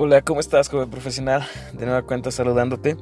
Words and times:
Hola, 0.00 0.22
¿cómo 0.22 0.38
estás, 0.38 0.68
joven 0.68 0.90
profesional? 0.90 1.44
De 1.72 1.84
nueva 1.84 2.02
cuenta 2.02 2.30
saludándote. 2.30 2.96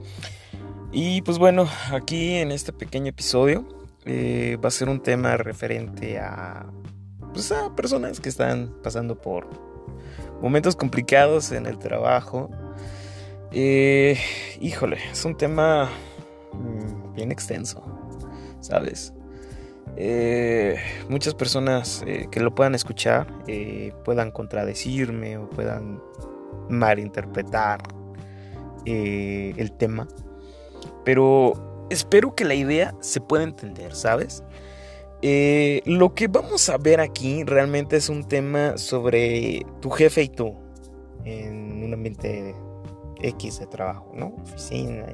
Y 0.92 1.20
pues 1.20 1.36
bueno, 1.36 1.68
aquí 1.92 2.36
en 2.36 2.50
este 2.50 2.72
pequeño 2.72 3.08
episodio 3.08 3.68
eh, 4.06 4.56
va 4.64 4.68
a 4.68 4.70
ser 4.70 4.88
un 4.88 5.02
tema 5.02 5.36
referente 5.36 6.18
a, 6.18 6.64
pues 7.34 7.52
a 7.52 7.76
personas 7.76 8.18
que 8.18 8.30
están 8.30 8.74
pasando 8.82 9.20
por 9.20 9.46
momentos 10.40 10.74
complicados 10.74 11.52
en 11.52 11.66
el 11.66 11.78
trabajo. 11.78 12.48
Eh, 13.52 14.18
híjole, 14.62 14.96
es 15.12 15.22
un 15.26 15.36
tema 15.36 15.90
mm, 16.54 17.12
bien 17.12 17.30
extenso, 17.30 17.84
¿sabes? 18.60 19.12
Eh, 19.98 20.78
muchas 21.10 21.34
personas 21.34 22.02
que 22.30 22.40
lo 22.40 22.54
puedan 22.54 22.74
escuchar 22.74 23.26
puedan 24.02 24.30
contradecirme 24.30 25.36
o 25.36 25.50
puedan 25.50 26.00
malinterpretar 26.68 27.80
eh, 28.84 29.54
el 29.56 29.72
tema. 29.72 30.08
Pero 31.04 31.86
espero 31.90 32.34
que 32.34 32.44
la 32.44 32.54
idea 32.54 32.94
se 33.00 33.20
pueda 33.20 33.44
entender, 33.44 33.94
¿sabes? 33.94 34.42
Eh, 35.22 35.82
lo 35.86 36.14
que 36.14 36.28
vamos 36.28 36.68
a 36.68 36.76
ver 36.76 37.00
aquí 37.00 37.42
realmente 37.44 37.96
es 37.96 38.08
un 38.08 38.24
tema 38.24 38.76
sobre 38.76 39.64
tu 39.80 39.90
jefe 39.90 40.24
y 40.24 40.28
tú 40.28 40.54
en 41.24 41.82
un 41.82 41.94
ambiente 41.94 42.54
X 43.22 43.60
de 43.60 43.66
trabajo, 43.66 44.12
¿no? 44.14 44.34
Oficina. 44.42 45.06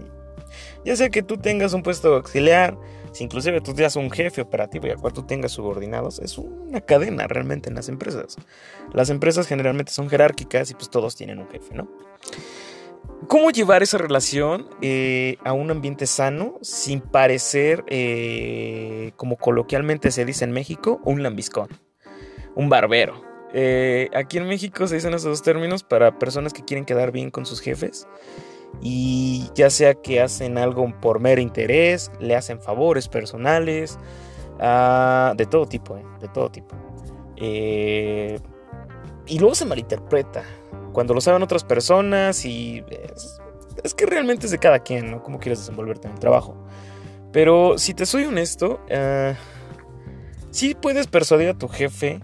Ya 0.85 0.97
sea 0.97 1.11
que 1.11 1.23
tú 1.23 1.39
tengas 1.39 1.73
un 1.73 1.83
puesto 1.83 2.15
auxiliar, 2.15 2.77
si 3.13 3.25
inclusive 3.25 3.61
tú 3.61 3.75
seas 3.75 3.97
un 3.97 4.11
jefe 4.11 4.41
operativo 4.41 4.87
y 4.87 4.91
al 4.91 4.99
cual 4.99 5.13
tú 5.13 5.23
tengas 5.25 5.53
subordinados, 5.53 6.19
es 6.19 6.39
una 6.39 6.81
cadena 6.81 7.27
realmente 7.27 7.69
en 7.69 7.75
las 7.75 7.89
empresas. 7.89 8.37
Las 8.93 9.11
empresas 9.11 9.47
generalmente 9.47 9.93
son 9.93 10.09
jerárquicas 10.09 10.71
y 10.71 10.75
pues 10.75 10.91
todos 10.91 11.15
tienen 11.15 11.39
un 11.39 11.49
jefe, 11.49 11.75
¿no? 11.75 11.89
¿Cómo 13.29 13.51
llevar 13.51 13.83
esa 13.83 13.99
relación 13.99 14.69
eh, 14.81 15.37
a 15.45 15.53
un 15.53 15.71
ambiente 15.71 16.07
sano 16.07 16.59
sin 16.61 17.01
parecer, 17.01 17.85
eh, 17.89 19.13
como 19.17 19.37
coloquialmente 19.37 20.11
se 20.11 20.25
dice 20.25 20.45
en 20.45 20.53
México, 20.53 21.01
un 21.05 21.23
lambiscón, 21.23 21.69
un 22.55 22.69
barbero? 22.69 23.23
Eh, 23.55 24.09
aquí 24.15 24.39
en 24.39 24.49
México 24.49 24.87
se 24.87 24.97
dicen 24.97 25.15
esos 25.15 25.43
términos 25.43 25.83
para 25.83 26.19
personas 26.19 26.53
que 26.53 26.65
quieren 26.65 26.85
quedar 26.85 27.13
bien 27.13 27.31
con 27.31 27.45
sus 27.45 27.61
jefes 27.61 28.09
y 28.81 29.51
ya 29.55 29.71
sea 29.71 29.95
que 29.95 30.21
hacen 30.21 30.59
algo 30.59 30.93
por 31.01 31.21
mero 31.21 31.41
interés, 31.41 32.11
le 32.19 32.35
hacen 32.35 32.61
favores 32.61 33.09
personales, 33.09 33.99
ah, 34.61 35.35
de 35.37 35.47
todo 35.47 35.67
tipo, 35.67 35.97
eh, 35.97 36.05
de 36.21 36.29
todo 36.29 36.51
tipo. 36.51 36.75
Eh, 37.37 38.39
y 39.27 39.39
luego 39.39 39.55
se 39.55 39.65
malinterpreta 39.65 40.43
cuando 40.93 41.15
lo 41.15 41.21
saben 41.21 41.43
otras 41.43 41.65
personas 41.65 42.45
y 42.45 42.85
es, 43.83 43.95
que 43.95 44.07
realmente 44.07 44.47
es 44.47 44.53
de 44.53 44.59
cada 44.59 44.79
quien, 44.79 45.11
¿no? 45.11 45.23
Cómo 45.23 45.39
quieres 45.39 45.61
desenvolverte 45.61 46.07
en 46.09 46.15
el 46.15 46.21
trabajo. 46.21 46.57
Pero 47.33 47.79
si 47.79 47.95
te 47.95 48.05
soy 48.05 48.25
honesto, 48.25 48.81
uh, 48.91 49.35
sí 50.51 50.75
puedes 50.75 51.07
persuadir 51.07 51.49
a 51.49 51.55
tu 51.55 51.69
jefe, 51.69 52.21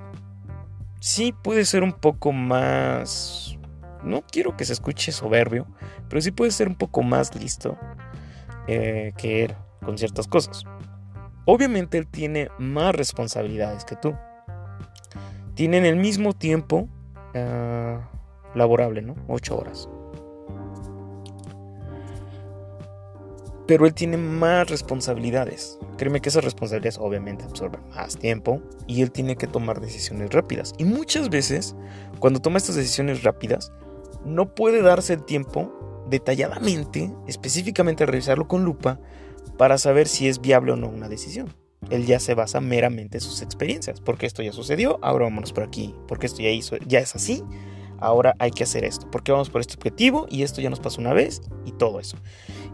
sí 1.01 1.35
puedes 1.43 1.69
ser 1.69 1.83
un 1.83 1.93
poco 1.93 2.33
más 2.33 3.48
no 4.03 4.23
quiero 4.23 4.57
que 4.57 4.65
se 4.65 4.73
escuche 4.73 5.13
soberbio, 5.13 5.67
pero 6.09 6.21
sí 6.21 6.31
puede 6.31 6.51
ser 6.51 6.69
un 6.69 6.77
poco 6.77 7.03
más 7.03 7.35
listo 7.35 7.77
eh, 8.67 9.13
que 9.17 9.45
él 9.45 9.55
con 9.85 9.99
ciertas 9.99 10.27
cosas. 10.27 10.65
Obviamente 11.47 11.97
él 11.97 12.07
tiene 12.07 12.51
más 12.59 12.95
responsabilidades 12.95 13.85
que 13.87 13.97
tú. 13.97 14.15
Tienen 15.55 15.87
el 15.87 15.97
mismo 15.97 16.35
tiempo 16.35 16.89
uh, 17.35 17.99
laborable, 18.55 19.01
¿no? 19.01 19.15
Ocho 19.29 19.57
horas. 19.57 19.89
Pero 23.67 23.87
él 23.87 23.95
tiene 23.95 24.19
más 24.19 24.69
responsabilidades. 24.69 25.79
Créeme 25.97 26.21
que 26.21 26.29
esas 26.29 26.45
responsabilidades 26.45 26.99
obviamente 26.99 27.45
absorben 27.45 27.81
más 27.91 28.17
tiempo 28.17 28.63
y 28.87 29.01
él 29.01 29.11
tiene 29.11 29.37
que 29.37 29.47
tomar 29.47 29.81
decisiones 29.81 30.31
rápidas. 30.31 30.75
Y 30.77 30.85
muchas 30.85 31.31
veces, 31.31 31.75
cuando 32.19 32.41
toma 32.41 32.59
estas 32.59 32.77
decisiones 32.77 33.23
rápidas, 33.23 33.73
no 34.29 34.55
puede 34.55 34.83
darse 34.83 35.15
el 35.15 35.25
tiempo 35.25 36.05
detalladamente, 36.09 37.13
específicamente 37.27 38.07
revisarlo 38.07 38.49
con 38.49 38.65
lupa, 38.65 39.01
para 39.57 39.79
saber 39.79 40.09
si 40.09 40.29
es 40.29 40.41
viable 40.41 40.73
o 40.73 40.77
no 40.77 40.89
una 40.89 41.09
decisión. 41.09 41.55
Él 41.91 42.07
ya 42.07 42.21
se 42.21 42.35
basa 42.35 42.61
meramente 42.61 43.19
en 43.19 43.21
sus 43.21 43.43
experiencias, 43.43 44.01
porque 44.01 44.27
esto 44.27 44.43
ya 44.43 44.53
sucedió, 44.53 44.99
ahora 45.03 45.25
vámonos 45.25 45.53
por 45.53 45.65
aquí, 45.65 45.95
porque 46.07 46.27
esto 46.27 46.43
ya, 46.43 46.51
hizo, 46.51 46.77
ya 46.87 46.99
es 46.99 47.15
así, 47.15 47.43
ahora 47.99 48.35
hay 48.39 48.51
que 48.51 48.65
hacer 48.65 48.85
esto, 48.85 49.11
porque 49.11 49.33
vamos 49.33 49.51
por 49.51 49.61
este 49.61 49.75
objetivo 49.75 50.27
y 50.31 50.43
esto 50.43 50.61
ya 50.61 50.71
nos 50.71 50.81
pasó 50.81 51.01
una 51.01 51.13
vez 51.13 51.43
y 51.65 51.73
todo 51.73 52.01
eso. 52.01 52.17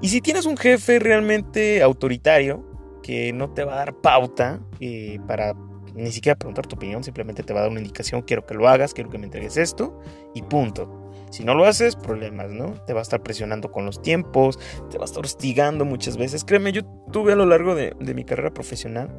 Y 0.01 0.09
si 0.09 0.21
tienes 0.21 0.47
un 0.47 0.57
jefe 0.57 0.99
realmente 0.99 1.83
autoritario, 1.83 2.65
que 3.03 3.35
no 3.35 3.51
te 3.51 3.65
va 3.65 3.75
a 3.75 3.77
dar 3.77 4.01
pauta 4.01 4.61
eh, 4.81 5.19
para 5.27 5.55
ni 5.95 6.11
siquiera 6.11 6.37
preguntar 6.37 6.67
tu 6.67 6.77
opinión, 6.77 7.05
simplemente 7.05 7.43
te 7.43 7.53
va 7.53 7.61
a 7.61 7.63
dar 7.63 7.71
una 7.71 7.81
indicación, 7.81 8.23
quiero 8.23 8.45
que 8.47 8.55
lo 8.55 8.69
hagas, 8.69 8.95
quiero 8.95 9.11
que 9.11 9.19
me 9.19 9.25
entregues 9.25 9.57
esto 9.57 10.01
y 10.35 10.43
punto. 10.43 11.04
Si 11.31 11.45
no 11.45 11.55
lo 11.55 11.65
haces, 11.65 11.97
problemas, 11.97 12.51
¿no? 12.51 12.75
Te 12.87 12.93
va 12.93 13.01
a 13.01 13.03
estar 13.03 13.23
presionando 13.23 13.71
con 13.73 13.85
los 13.85 14.01
tiempos, 14.03 14.59
te 14.91 14.99
va 14.99 15.05
a 15.05 15.07
estar 15.07 15.25
hostigando 15.25 15.85
muchas 15.85 16.17
veces. 16.17 16.45
Créeme, 16.45 16.73
yo 16.73 16.85
tuve 17.13 17.33
a 17.33 17.37
lo 17.37 17.47
largo 17.47 17.75
de, 17.75 17.95
mi 18.15 18.25
carrera 18.25 18.53
profesional 18.53 19.11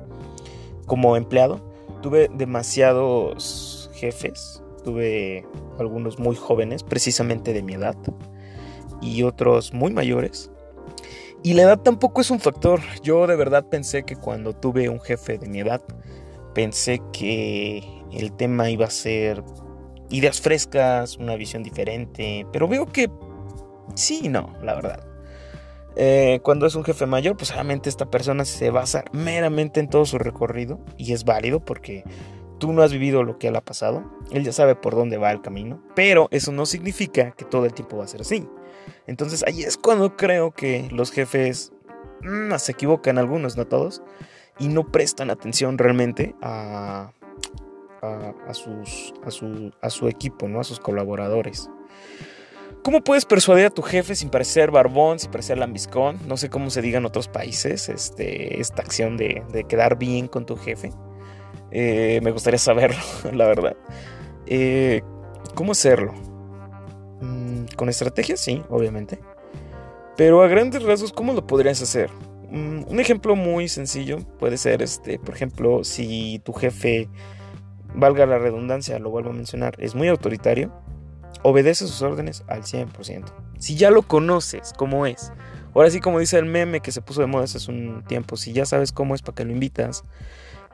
como 0.85 1.17
empleado, 1.17 1.73
tuve 2.01 2.29
demasiados 2.33 3.89
jefes, 3.95 4.63
tuve 4.83 5.45
algunos 5.79 6.19
muy 6.19 6.35
jóvenes, 6.35 6.83
precisamente 6.83 7.53
de 7.53 7.63
mi 7.63 7.73
edad, 7.73 7.97
y 9.01 9.23
otros 9.23 9.73
muy 9.73 9.91
mayores. 9.91 10.51
Y 11.43 11.53
la 11.53 11.63
edad 11.63 11.79
tampoco 11.79 12.21
es 12.21 12.31
un 12.31 12.39
factor. 12.39 12.79
Yo 13.03 13.27
de 13.27 13.35
verdad 13.35 13.67
pensé 13.69 14.03
que 14.03 14.15
cuando 14.15 14.53
tuve 14.53 14.89
un 14.89 14.99
jefe 14.99 15.37
de 15.37 15.47
mi 15.47 15.59
edad, 15.59 15.81
pensé 16.55 17.01
que 17.13 17.83
el 18.11 18.31
tema 18.31 18.69
iba 18.71 18.85
a 18.85 18.89
ser 18.89 19.43
ideas 20.09 20.41
frescas, 20.41 21.17
una 21.17 21.35
visión 21.35 21.63
diferente, 21.63 22.45
pero 22.51 22.67
veo 22.67 22.85
que 22.85 23.09
sí 23.95 24.29
no, 24.29 24.53
la 24.61 24.75
verdad. 24.75 25.07
Eh, 25.95 26.41
cuando 26.43 26.65
es 26.65 26.75
un 26.75 26.83
jefe 26.83 27.05
mayor, 27.05 27.37
pues 27.37 27.51
obviamente 27.51 27.89
esta 27.89 28.09
persona 28.09 28.43
se 28.43 28.69
basa 28.69 29.05
meramente 29.13 29.79
en 29.79 29.89
todo 29.89 30.05
su 30.05 30.17
recorrido 30.17 30.79
y 30.97 31.13
es 31.13 31.23
válido 31.23 31.63
porque 31.63 32.03
tú 32.59 32.73
no 32.73 32.81
has 32.81 32.91
vivido 32.91 33.23
lo 33.23 33.37
que 33.37 33.47
él 33.47 33.55
ha 33.55 33.61
pasado, 33.61 34.03
él 34.31 34.43
ya 34.43 34.51
sabe 34.51 34.75
por 34.75 34.95
dónde 34.95 35.17
va 35.17 35.31
el 35.31 35.41
camino, 35.41 35.81
pero 35.95 36.27
eso 36.31 36.51
no 36.51 36.65
significa 36.65 37.31
que 37.31 37.45
todo 37.45 37.65
el 37.65 37.73
tiempo 37.73 37.97
va 37.97 38.03
a 38.03 38.07
ser 38.07 38.21
así. 38.21 38.47
Entonces 39.07 39.43
ahí 39.47 39.63
es 39.63 39.77
cuando 39.77 40.15
creo 40.17 40.51
que 40.51 40.87
los 40.91 41.11
jefes 41.11 41.71
mm, 42.21 42.53
se 42.57 42.73
equivocan 42.73 43.17
algunos, 43.17 43.55
no 43.55 43.65
todos, 43.65 44.01
y 44.59 44.67
no 44.67 44.91
prestan 44.91 45.29
atención 45.29 45.77
realmente 45.77 46.35
a, 46.41 47.11
a, 48.01 49.89
su 49.89 50.07
equipo, 50.07 50.47
¿no? 50.47 50.59
a 50.59 50.63
sus 50.63 50.79
colaboradores. 50.79 51.69
¿Cómo 52.85 53.03
puedes 53.03 53.25
persuadir 53.25 53.65
a 53.65 53.69
tu 53.71 53.81
jefe 53.81 54.13
sin 54.13 54.29
parecer 54.29 54.69
barbón, 54.69 55.17
sin 55.17 55.31
parecer 55.31 55.57
lambiscón? 55.57 56.19
No 56.27 56.37
sé 56.37 56.51
cómo 56.51 56.69
se 56.69 56.83
diga 56.83 56.99
en 56.99 57.05
otros 57.05 57.27
países, 57.27 57.89
este, 57.89 58.59
esta 58.59 58.83
acción 58.83 59.17
de, 59.17 59.43
quedar 59.67 59.97
bien 59.97 60.27
con 60.27 60.45
tu 60.45 60.55
jefe. 60.55 60.91
Eh, 61.71 62.19
me 62.21 62.29
gustaría 62.29 62.59
saberlo, 62.59 63.01
la 63.33 63.47
verdad. 63.47 63.75
Eh, 64.45 65.01
¿Cómo 65.55 65.71
hacerlo? 65.71 66.13
Mm, 67.21 67.65
con 67.75 67.89
estrategia, 67.89 68.37
sí, 68.37 68.61
obviamente. 68.69 69.19
Pero 70.15 70.43
a 70.43 70.47
grandes 70.47 70.83
rasgos, 70.83 71.11
¿cómo 71.11 71.33
lo 71.33 71.47
podrías 71.47 71.81
hacer? 71.81 72.11
Mm, 72.51 72.83
un 72.87 72.99
ejemplo 72.99 73.35
muy 73.35 73.67
sencillo 73.67 74.19
puede 74.37 74.57
ser, 74.57 74.83
este, 74.83 75.17
por 75.17 75.33
ejemplo, 75.33 75.83
si 75.83 76.39
tu 76.45 76.53
jefe 76.53 77.09
valga 77.95 78.25
la 78.25 78.37
redundancia, 78.37 78.99
lo 78.99 79.09
vuelvo 79.09 79.29
a 79.29 79.33
mencionar, 79.33 79.75
es 79.79 79.95
muy 79.95 80.07
autoritario, 80.07 80.71
obedece 81.43 81.87
sus 81.87 82.01
órdenes 82.01 82.43
al 82.47 82.63
100%. 82.63 83.25
Si 83.59 83.75
ya 83.75 83.89
lo 83.89 84.01
conoces 84.01 84.73
cómo 84.77 85.05
es, 85.05 85.31
ahora 85.73 85.89
sí 85.89 85.99
como 85.99 86.19
dice 86.19 86.37
el 86.37 86.45
meme 86.45 86.81
que 86.81 86.91
se 86.91 87.01
puso 87.01 87.21
de 87.21 87.27
moda 87.27 87.45
hace 87.45 87.71
un 87.71 88.03
tiempo, 88.07 88.37
si 88.37 88.53
ya 88.53 88.65
sabes 88.65 88.91
cómo 88.91 89.15
es, 89.15 89.21
¿para 89.21 89.35
qué 89.35 89.45
lo 89.45 89.51
invitas? 89.51 90.03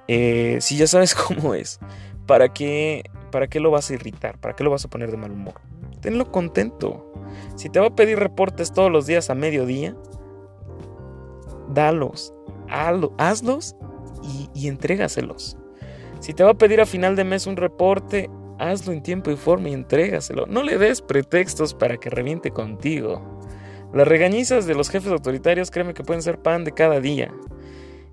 Eh, 0.08 0.58
si 0.62 0.78
ya 0.78 0.88
sabes 0.88 1.16
cómo 1.28 1.54
es, 1.54 1.80
¿para 2.26 2.54
qué, 2.54 3.04
¿para 3.32 3.48
qué 3.48 3.60
lo 3.60 3.72
vas 3.72 3.90
a 3.90 3.94
irritar? 3.94 4.40
¿Para 4.40 4.56
qué 4.56 4.64
lo 4.64 4.72
vas 4.72 4.86
a 4.86 4.90
poner 4.90 5.12
de 5.12 5.18
mal 5.18 5.32
humor? 5.32 5.56
Tenlo 6.02 6.32
contento. 6.32 7.14
Si 7.56 7.70
te 7.70 7.80
va 7.80 7.88
a 7.88 7.96
pedir 7.96 8.18
reportes 8.18 8.74
todos 8.74 8.92
los 8.92 9.06
días 9.06 9.30
a 9.30 9.36
mediodía, 9.36 9.96
dalos, 11.70 12.34
hazlos 12.68 13.76
y, 14.24 14.50
y 14.54 14.68
entrégaselos. 14.68 15.58
Si 16.22 16.34
te 16.34 16.44
va 16.44 16.52
a 16.52 16.58
pedir 16.58 16.80
a 16.80 16.86
final 16.86 17.18
de 17.18 17.26
mes 17.26 17.48
un 17.48 17.58
reporte, 17.58 18.30
hazlo 18.58 18.94
en 18.94 19.04
tiempo 19.04 19.30
y 19.32 19.36
forma 19.36 19.68
y 19.68 19.74
entrégaselo. 19.74 20.46
No 20.46 20.64
le 20.64 20.78
des 20.78 21.02
pretextos 21.02 21.74
para 21.74 21.98
que 21.98 22.10
reviente 22.10 22.52
contigo. 22.52 23.40
Las 23.94 24.08
regañizas 24.08 24.66
de 24.66 24.76
los 24.76 24.90
jefes 24.90 25.12
autoritarios, 25.12 25.70
créeme 25.70 25.94
que 25.94 26.04
pueden 26.04 26.22
ser 26.22 26.42
pan 26.42 26.64
de 26.64 26.72
cada 26.72 27.02
día. 27.02 27.34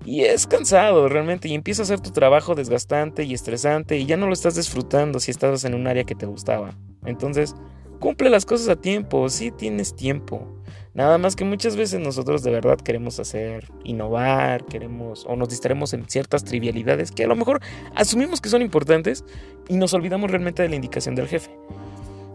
Y 0.03 0.23
es 0.23 0.47
cansado 0.47 1.07
realmente 1.07 1.47
y 1.47 1.53
empieza 1.53 1.83
a 1.83 1.85
ser 1.85 2.01
tu 2.01 2.11
trabajo 2.11 2.55
desgastante 2.55 3.23
y 3.23 3.33
estresante 3.33 3.97
y 3.97 4.05
ya 4.05 4.17
no 4.17 4.27
lo 4.27 4.33
estás 4.33 4.55
disfrutando 4.55 5.19
si 5.19 5.31
estabas 5.31 5.63
en 5.63 5.75
un 5.75 5.87
área 5.87 6.03
que 6.03 6.15
te 6.15 6.25
gustaba. 6.25 6.71
Entonces, 7.05 7.55
Cumple 7.99 8.29
las 8.29 8.45
cosas 8.45 8.69
a 8.69 8.77
tiempo, 8.77 9.27
sí 9.27 9.51
tienes 9.51 9.93
tiempo. 9.93 10.47
Nada 10.93 11.17
más 11.19 11.35
que 11.35 11.45
muchas 11.45 11.75
veces 11.75 11.99
nosotros 11.99 12.41
de 12.41 12.51
verdad 12.51 12.77
queremos 12.77 13.19
hacer, 13.19 13.71
innovar, 13.83 14.65
queremos 14.65 15.25
o 15.27 15.35
nos 15.35 15.49
distraemos 15.49 15.93
en 15.93 16.09
ciertas 16.09 16.43
trivialidades 16.43 17.11
que 17.11 17.23
a 17.23 17.27
lo 17.27 17.35
mejor 17.35 17.61
asumimos 17.95 18.41
que 18.41 18.49
son 18.49 18.61
importantes 18.61 19.23
y 19.67 19.77
nos 19.77 19.93
olvidamos 19.93 20.31
realmente 20.31 20.63
de 20.63 20.69
la 20.69 20.75
indicación 20.75 21.15
del 21.15 21.27
jefe. 21.27 21.51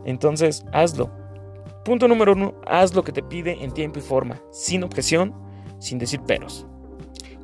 Entonces, 0.04 0.64
hazlo. 0.72 1.10
Punto 1.84 2.08
número 2.08 2.32
uno, 2.32 2.54
haz 2.66 2.94
lo 2.94 3.02
que 3.02 3.12
te 3.12 3.22
pide 3.22 3.62
en 3.62 3.72
tiempo 3.72 3.98
y 3.98 4.02
forma, 4.02 4.40
sin 4.52 4.84
objeción, 4.84 5.34
sin 5.80 5.98
decir 5.98 6.20
peros. 6.20 6.66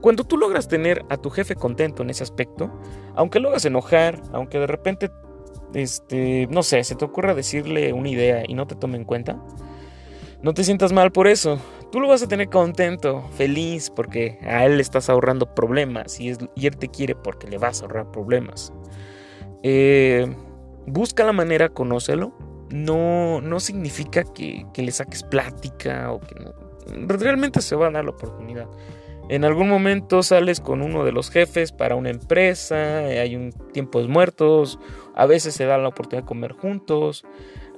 Cuando 0.01 0.25
tú 0.25 0.39
logras 0.39 0.69
tener 0.69 1.05
a 1.11 1.19
tu 1.19 1.29
jefe 1.29 1.57
contento 1.57 2.03
en 2.03 2.11
ese 2.11 2.23
aspecto, 2.23 2.71
aunque 3.15 3.39
lo 3.39 3.51
hagas 3.51 3.67
enojar, 3.67 4.23
aunque 4.33 4.59
de 4.59 4.67
repente, 4.67 5.11
este, 5.75 6.47
no 6.51 6.63
sé, 6.63 6.85
se 6.85 6.95
te 6.95 7.05
ocurra 7.05 7.35
decirle 7.35 7.93
una 7.93 8.09
idea 8.09 8.45
y 8.47 8.55
no 8.55 8.67
te 8.67 8.77
tome 8.77 8.97
en 8.97 9.05
cuenta, 9.05 9.43
no 10.43 10.55
te 10.55 10.65
sientas 10.65 10.93
mal 10.93 11.13
por 11.13 11.27
eso. 11.27 11.59
Tú 11.93 12.01
lo 12.01 12.09
vas 12.09 12.23
a 12.23 12.29
tener 12.29 12.49
contento, 12.49 13.29
feliz, 13.37 13.91
porque 13.91 14.39
a 14.43 14.65
él 14.65 14.77
le 14.77 14.83
estás 14.83 15.11
ahorrando 15.11 15.55
problemas 15.55 16.21
y, 16.21 16.29
él 16.29 16.77
te 16.79 16.89
quiere 16.89 17.15
porque 17.15 17.49
le 17.49 17.59
vas 17.59 17.81
a 17.81 17.87
ahorrar 17.87 18.11
problemas. 18.13 18.73
Eh, 19.63 20.33
busca 20.87 21.25
la 21.25 21.33
manera, 21.33 21.69
conócelo. 21.69 22.33
No, 22.71 23.41
no 23.41 23.59
significa 23.59 24.23
que, 24.23 24.65
que, 24.73 24.83
le 24.83 24.93
saques 24.93 25.25
plática 25.25 26.13
o 26.13 26.21
que 26.21 26.37
no. 26.37 26.55
Realmente 27.09 27.61
se 27.61 27.75
va 27.75 27.89
a 27.89 27.91
dar 27.91 28.05
la 28.05 28.13
oportunidad. 28.13 28.69
En 29.29 29.45
algún 29.45 29.69
momento 29.69 30.23
sales 30.23 30.61
con 30.61 30.83
uno 30.83 31.05
de 31.05 31.13
los 31.13 31.31
jefes 31.31 31.71
para 31.71 31.95
una 31.95 32.11
empresa, 32.11 32.99
hay 32.99 33.37
un 33.37 33.53
tiempos 33.73 34.09
muertos, 34.09 34.79
a 35.15 35.27
veces 35.27 35.55
se 35.55 35.67
da 35.67 35.79
la 35.79 35.89
oportunidad 35.89 36.23
de 36.23 36.29
comer 36.29 36.53
juntos. 36.53 37.25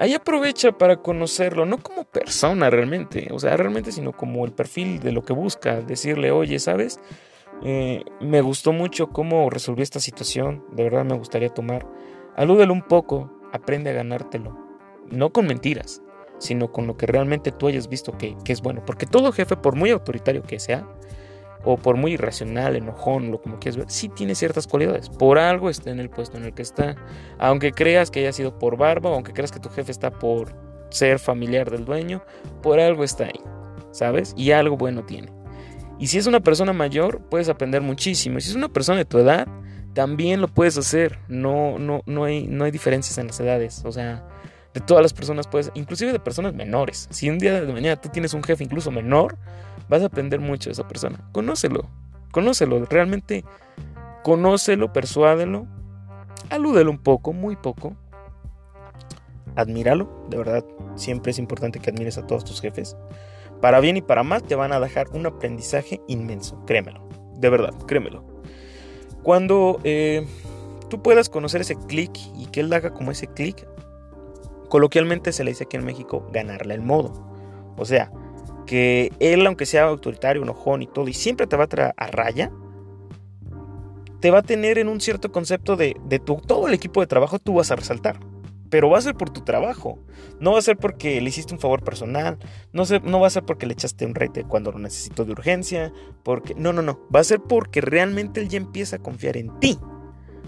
Ahí 0.02 0.14
aprovecha 0.14 0.72
para 0.72 0.96
conocerlo, 0.96 1.64
no 1.64 1.78
como 1.78 2.02
persona 2.02 2.68
realmente, 2.70 3.28
o 3.30 3.38
sea, 3.38 3.56
realmente, 3.56 3.92
sino 3.92 4.10
como 4.10 4.44
el 4.44 4.50
perfil 4.50 4.98
de 4.98 5.12
lo 5.12 5.22
que 5.22 5.32
busca. 5.32 5.80
Decirle, 5.80 6.32
oye, 6.32 6.58
¿sabes? 6.58 6.98
Eh, 7.62 8.02
me 8.20 8.40
gustó 8.40 8.72
mucho 8.72 9.10
cómo 9.10 9.48
resolví 9.48 9.80
esta 9.82 10.00
situación, 10.00 10.64
de 10.72 10.82
verdad 10.82 11.04
me 11.04 11.16
gustaría 11.16 11.50
tomar. 11.50 11.86
Alúdelo 12.34 12.72
un 12.72 12.82
poco, 12.82 13.30
aprende 13.52 13.90
a 13.90 13.92
ganártelo. 13.92 14.58
No 15.08 15.32
con 15.32 15.46
mentiras, 15.46 16.02
sino 16.38 16.72
con 16.72 16.88
lo 16.88 16.96
que 16.96 17.06
realmente 17.06 17.52
tú 17.52 17.68
hayas 17.68 17.88
visto 17.88 18.18
que, 18.18 18.36
que 18.44 18.52
es 18.52 18.60
bueno. 18.60 18.82
Porque 18.84 19.06
todo 19.06 19.30
jefe, 19.30 19.56
por 19.56 19.76
muy 19.76 19.90
autoritario 19.90 20.42
que 20.42 20.58
sea, 20.58 20.84
o 21.64 21.76
por 21.76 21.96
muy 21.96 22.12
irracional, 22.12 22.76
enojón, 22.76 23.30
lo 23.30 23.40
como 23.40 23.58
quieras 23.58 23.76
ver, 23.76 23.90
sí 23.90 24.08
tiene 24.08 24.34
ciertas 24.34 24.66
cualidades. 24.66 25.08
Por 25.08 25.38
algo 25.38 25.70
está 25.70 25.90
en 25.90 26.00
el 26.00 26.10
puesto 26.10 26.36
en 26.36 26.44
el 26.44 26.54
que 26.54 26.62
está. 26.62 26.96
Aunque 27.38 27.72
creas 27.72 28.10
que 28.10 28.20
haya 28.20 28.32
sido 28.32 28.58
por 28.58 28.76
barba, 28.76 29.10
aunque 29.10 29.32
creas 29.32 29.52
que 29.52 29.60
tu 29.60 29.68
jefe 29.68 29.92
está 29.92 30.10
por 30.10 30.54
ser 30.90 31.18
familiar 31.18 31.70
del 31.70 31.84
dueño, 31.84 32.22
por 32.62 32.78
algo 32.80 33.04
está 33.04 33.24
ahí, 33.24 33.40
¿sabes? 33.90 34.34
Y 34.36 34.52
algo 34.52 34.76
bueno 34.76 35.04
tiene. 35.04 35.32
Y 35.98 36.08
si 36.08 36.18
es 36.18 36.26
una 36.26 36.40
persona 36.40 36.72
mayor, 36.72 37.20
puedes 37.30 37.48
aprender 37.48 37.80
muchísimo. 37.80 38.38
Y 38.38 38.40
si 38.40 38.50
es 38.50 38.56
una 38.56 38.68
persona 38.68 38.98
de 38.98 39.04
tu 39.04 39.18
edad, 39.18 39.46
también 39.94 40.40
lo 40.40 40.48
puedes 40.48 40.76
hacer. 40.76 41.18
No, 41.28 41.78
no, 41.78 42.02
no, 42.06 42.24
hay, 42.24 42.46
no 42.48 42.64
hay 42.64 42.70
diferencias 42.70 43.18
en 43.18 43.28
las 43.28 43.38
edades. 43.38 43.82
O 43.84 43.92
sea, 43.92 44.26
de 44.74 44.80
todas 44.80 45.02
las 45.02 45.12
personas 45.12 45.46
puedes, 45.46 45.70
inclusive 45.74 46.12
de 46.12 46.20
personas 46.20 46.54
menores. 46.54 47.08
Si 47.10 47.28
un 47.28 47.38
día 47.38 47.60
de 47.60 47.72
mañana 47.72 48.00
tú 48.00 48.08
tienes 48.08 48.34
un 48.34 48.42
jefe 48.42 48.64
incluso 48.64 48.90
menor, 48.90 49.36
vas 49.88 50.02
a 50.02 50.06
aprender 50.06 50.40
mucho 50.40 50.70
de 50.70 50.72
esa 50.72 50.88
persona. 50.88 51.28
Conócelo, 51.32 51.88
conócelo, 52.30 52.84
realmente 52.86 53.44
conócelo, 54.22 54.92
persuádelo, 54.92 55.66
alúdelo 56.50 56.90
un 56.90 56.98
poco, 56.98 57.32
muy 57.32 57.56
poco. 57.56 57.94
Admíralo, 59.54 60.26
de 60.30 60.38
verdad, 60.38 60.64
siempre 60.96 61.32
es 61.32 61.38
importante 61.38 61.78
que 61.78 61.90
admires 61.90 62.16
a 62.16 62.26
todos 62.26 62.44
tus 62.44 62.60
jefes. 62.60 62.96
Para 63.60 63.80
bien 63.80 63.98
y 63.98 64.02
para 64.02 64.22
mal 64.22 64.42
te 64.42 64.54
van 64.54 64.72
a 64.72 64.80
dejar 64.80 65.08
un 65.10 65.26
aprendizaje 65.26 66.00
inmenso, 66.08 66.64
créemelo, 66.64 67.06
de 67.36 67.50
verdad, 67.50 67.74
créemelo. 67.86 68.24
Cuando 69.22 69.78
eh, 69.84 70.26
tú 70.88 71.02
puedas 71.02 71.28
conocer 71.28 71.60
ese 71.60 71.76
clic 71.76 72.10
y 72.34 72.46
que 72.46 72.60
él 72.60 72.72
haga 72.72 72.92
como 72.92 73.10
ese 73.10 73.28
clic, 73.28 73.66
coloquialmente 74.72 75.32
se 75.32 75.44
le 75.44 75.50
dice 75.50 75.64
aquí 75.64 75.76
en 75.76 75.84
México 75.84 76.26
ganarle 76.32 76.72
el 76.72 76.80
modo. 76.80 77.12
O 77.76 77.84
sea, 77.84 78.10
que 78.64 79.12
él, 79.20 79.46
aunque 79.46 79.66
sea 79.66 79.84
autoritario, 79.84 80.42
enojón 80.42 80.80
y 80.80 80.86
todo, 80.86 81.08
y 81.08 81.12
siempre 81.12 81.46
te 81.46 81.58
va 81.58 81.64
a 81.64 81.94
a 81.94 82.06
raya, 82.06 82.50
te 84.20 84.30
va 84.30 84.38
a 84.38 84.42
tener 84.42 84.78
en 84.78 84.88
un 84.88 84.98
cierto 85.02 85.30
concepto 85.30 85.76
de, 85.76 85.94
de 86.06 86.18
tu, 86.20 86.36
todo 86.36 86.68
el 86.68 86.72
equipo 86.72 87.02
de 87.02 87.06
trabajo, 87.06 87.38
tú 87.38 87.52
vas 87.52 87.70
a 87.70 87.76
resaltar. 87.76 88.18
Pero 88.70 88.88
va 88.88 88.96
a 88.96 89.02
ser 89.02 89.14
por 89.14 89.28
tu 89.28 89.42
trabajo. 89.42 89.98
No 90.40 90.52
va 90.52 90.58
a 90.58 90.62
ser 90.62 90.78
porque 90.78 91.20
le 91.20 91.28
hiciste 91.28 91.52
un 91.52 91.60
favor 91.60 91.84
personal. 91.84 92.38
No, 92.72 92.84
no 93.02 93.20
va 93.20 93.26
a 93.26 93.30
ser 93.30 93.42
porque 93.42 93.66
le 93.66 93.74
echaste 93.74 94.06
un 94.06 94.14
rete 94.14 94.44
cuando 94.44 94.72
lo 94.72 94.78
necesito 94.78 95.26
de 95.26 95.32
urgencia. 95.32 95.92
Porque. 96.22 96.54
No, 96.54 96.72
no, 96.72 96.80
no. 96.80 96.98
Va 97.14 97.20
a 97.20 97.24
ser 97.24 97.40
porque 97.40 97.82
realmente 97.82 98.40
él 98.40 98.48
ya 98.48 98.56
empieza 98.56 98.96
a 98.96 99.00
confiar 99.00 99.36
en 99.36 99.60
ti. 99.60 99.78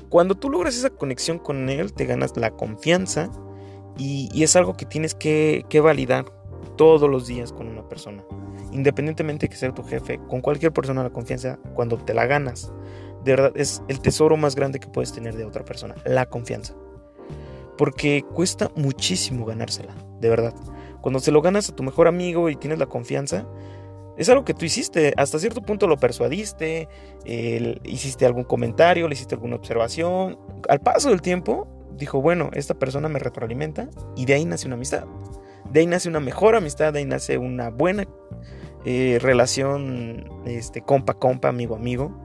Cuando 0.09 0.35
tú 0.35 0.49
logras 0.49 0.79
esa 0.79 0.89
conexión 0.89 1.39
con 1.39 1.69
él, 1.69 1.93
te 1.93 2.07
ganas 2.07 2.35
la 2.39 2.53
confianza. 2.53 3.31
Y, 3.97 4.43
es 4.43 4.57
algo 4.57 4.75
que 4.75 4.87
tienes 4.87 5.15
que, 5.15 5.65
que 5.69 5.81
validar 5.81 6.27
todos 6.77 7.09
los 7.09 7.27
días 7.27 7.53
con 7.53 7.69
una 7.69 7.89
persona. 7.89 8.25
Independientemente 8.73 9.47
de 9.47 9.51
que 9.51 9.57
sea 9.57 9.73
tu 9.73 9.85
jefe, 9.85 10.19
con 10.29 10.41
cualquier 10.41 10.73
persona 10.73 11.03
la 11.03 11.11
confianza, 11.11 11.59
cuando 11.75 11.97
te 11.97 12.15
la 12.15 12.27
ganas, 12.27 12.73
de 13.25 13.33
verdad 13.33 13.53
es 13.55 13.83
el 13.89 14.01
tesoro 14.01 14.37
más 14.37 14.55
grande 14.55 14.81
que 14.81 14.89
puedes 14.89 15.13
tener 15.13 15.37
de 15.37 15.45
otra 15.45 15.65
persona, 15.65 15.95
la 16.05 16.27
confianza. 16.27 16.75
Porque 17.79 18.25
cuesta 18.35 18.71
muchísimo 18.77 19.45
ganársela, 19.47 19.95
de 20.21 20.29
verdad. 20.29 20.55
Cuando 21.01 21.21
se 21.21 21.33
lo 21.33 21.43
ganas 21.43 21.69
a 21.69 21.77
tu 21.77 21.83
mejor 21.83 22.09
amigo 22.09 22.49
y 22.49 22.57
tienes 22.57 22.79
la 22.79 22.87
confianza, 22.87 23.47
es 24.17 24.29
algo 24.29 24.45
que 24.45 24.55
tú 24.55 24.65
hiciste, 24.65 25.13
hasta 25.17 25.39
cierto 25.39 25.61
punto 25.61 25.89
lo 25.89 25.97
persuadiste, 25.97 26.89
hiciste 27.85 28.27
algún 28.27 28.45
comentario, 28.45 29.09
le 29.09 29.15
hiciste 29.15 29.35
alguna 29.35 29.57
observación. 29.57 30.39
Al 30.69 30.81
paso 30.81 31.11
del 31.11 31.21
tiempo, 31.21 31.67
dijo, 31.97 32.21
bueno, 32.21 32.51
esta 32.53 32.75
persona 32.75 33.09
me 33.09 33.19
retroalimenta 33.19 33.89
y 34.17 34.25
de 34.27 34.35
ahí 34.35 34.45
nace 34.45 34.67
una 34.67 34.77
amistad. 34.77 35.05
De 35.71 35.81
ahí 35.81 35.87
nace 35.87 36.09
una 36.09 36.21
mejor 36.21 36.57
amistad, 36.57 36.93
de 36.93 37.01
ahí 37.01 37.05
nace 37.05 37.39
una 37.39 37.71
buena 37.71 38.07
eh, 38.85 39.19
relación, 39.21 40.29
este, 40.45 40.83
compa, 40.83 41.15
compa, 41.15 41.49
amigo, 41.49 41.75
amigo. 41.75 42.21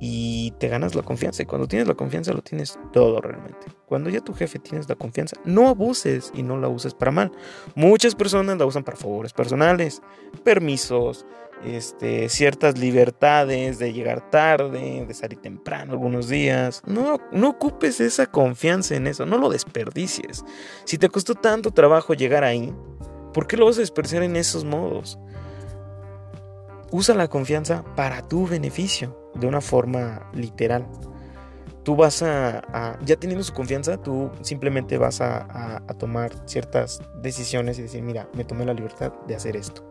Y 0.00 0.52
te 0.58 0.68
ganas 0.68 0.94
la 0.94 1.02
confianza. 1.02 1.42
Y 1.42 1.46
cuando 1.46 1.66
tienes 1.66 1.88
la 1.88 1.94
confianza, 1.94 2.32
lo 2.32 2.42
tienes 2.42 2.78
todo 2.92 3.20
realmente. 3.20 3.66
Cuando 3.86 4.10
ya 4.10 4.20
tu 4.20 4.32
jefe 4.32 4.60
tienes 4.60 4.88
la 4.88 4.94
confianza, 4.94 5.36
no 5.44 5.68
abuses 5.68 6.30
y 6.34 6.44
no 6.44 6.56
la 6.56 6.68
uses 6.68 6.94
para 6.94 7.10
mal. 7.10 7.32
Muchas 7.74 8.14
personas 8.14 8.58
la 8.58 8.66
usan 8.66 8.84
para 8.84 8.96
favores 8.96 9.32
personales, 9.32 10.00
permisos, 10.44 11.26
este, 11.64 12.28
ciertas 12.28 12.78
libertades 12.78 13.78
de 13.78 13.92
llegar 13.92 14.30
tarde, 14.30 15.04
de 15.06 15.14
salir 15.14 15.40
temprano 15.40 15.92
algunos 15.92 16.28
días. 16.28 16.82
No, 16.86 17.18
no 17.32 17.50
ocupes 17.50 18.00
esa 18.00 18.26
confianza 18.26 18.94
en 18.94 19.06
eso, 19.06 19.26
no 19.26 19.38
lo 19.38 19.50
desperdicies. 19.50 20.44
Si 20.84 20.98
te 20.98 21.08
costó 21.08 21.34
tanto 21.34 21.70
trabajo 21.70 22.14
llegar 22.14 22.44
ahí, 22.44 22.74
¿por 23.32 23.46
qué 23.46 23.56
lo 23.56 23.66
vas 23.66 23.78
a 23.78 23.80
desperdiciar 23.80 24.22
en 24.22 24.36
esos 24.36 24.64
modos? 24.64 25.18
Usa 26.90 27.14
la 27.14 27.28
confianza 27.28 27.84
para 27.96 28.22
tu 28.22 28.46
beneficio, 28.46 29.30
de 29.34 29.46
una 29.46 29.60
forma 29.60 30.30
literal. 30.32 30.86
Tú 31.82 31.96
vas 31.96 32.22
a, 32.22 32.98
ya 33.04 33.16
teniendo 33.16 33.44
su 33.44 33.52
confianza, 33.54 33.96
tú 34.02 34.30
simplemente 34.42 34.98
vas 34.98 35.20
a, 35.20 35.82
a 35.86 35.94
tomar 35.94 36.32
ciertas 36.46 37.00
decisiones 37.22 37.78
y 37.78 37.82
decir, 37.82 38.02
mira, 38.02 38.28
me 38.34 38.44
tomé 38.44 38.64
la 38.66 38.74
libertad 38.74 39.12
de 39.26 39.34
hacer 39.34 39.56
esto 39.56 39.88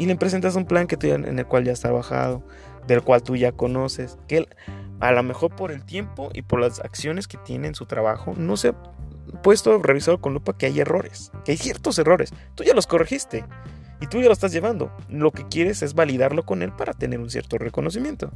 y 0.00 0.06
le 0.06 0.16
presentas 0.16 0.56
un 0.56 0.64
plan 0.64 0.86
que 0.86 0.96
tú 0.96 1.08
en 1.08 1.38
el 1.38 1.44
cual 1.44 1.64
ya 1.64 1.72
has 1.72 1.80
trabajado, 1.80 2.42
del 2.86 3.02
cual 3.02 3.22
tú 3.22 3.36
ya 3.36 3.52
conoces, 3.52 4.16
que 4.28 4.38
él, 4.38 4.48
a 4.98 5.12
lo 5.12 5.22
mejor 5.22 5.54
por 5.54 5.70
el 5.70 5.84
tiempo 5.84 6.30
y 6.32 6.40
por 6.40 6.58
las 6.58 6.80
acciones 6.80 7.28
que 7.28 7.36
tiene 7.36 7.68
en 7.68 7.74
su 7.74 7.84
trabajo, 7.84 8.32
no 8.34 8.56
se 8.56 8.68
ha 8.68 8.74
puesto 9.42 9.78
revisado 9.82 10.18
con 10.18 10.32
lupa 10.32 10.56
que 10.56 10.64
hay 10.64 10.80
errores, 10.80 11.30
que 11.44 11.52
hay 11.52 11.58
ciertos 11.58 11.98
errores. 11.98 12.32
Tú 12.54 12.64
ya 12.64 12.72
los 12.72 12.86
corregiste 12.86 13.44
y 14.00 14.06
tú 14.06 14.20
ya 14.20 14.28
lo 14.28 14.32
estás 14.32 14.52
llevando. 14.52 14.90
Lo 15.10 15.32
que 15.32 15.46
quieres 15.46 15.82
es 15.82 15.92
validarlo 15.92 16.46
con 16.46 16.62
él 16.62 16.72
para 16.72 16.94
tener 16.94 17.20
un 17.20 17.28
cierto 17.28 17.58
reconocimiento. 17.58 18.32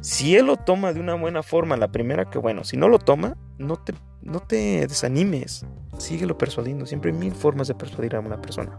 Si 0.00 0.36
él 0.36 0.46
lo 0.46 0.58
toma 0.58 0.92
de 0.92 1.00
una 1.00 1.16
buena 1.16 1.42
forma, 1.42 1.76
la 1.76 1.90
primera 1.90 2.30
que 2.30 2.38
bueno, 2.38 2.62
si 2.62 2.76
no 2.76 2.88
lo 2.88 3.00
toma, 3.00 3.36
no 3.58 3.78
te, 3.78 3.94
no 4.22 4.38
te 4.38 4.86
desanimes, 4.86 5.66
síguelo 5.98 6.38
persuadiendo. 6.38 6.86
Siempre 6.86 7.10
hay 7.10 7.18
mil 7.18 7.34
formas 7.34 7.66
de 7.66 7.74
persuadir 7.74 8.14
a 8.14 8.20
una 8.20 8.40
persona. 8.40 8.78